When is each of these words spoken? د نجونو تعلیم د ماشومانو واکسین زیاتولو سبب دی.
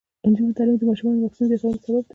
د 0.21 0.23
نجونو 0.31 0.55
تعلیم 0.57 0.77
د 0.77 0.83
ماشومانو 0.89 1.21
واکسین 1.23 1.45
زیاتولو 1.49 1.81
سبب 1.85 2.03
دی. 2.03 2.09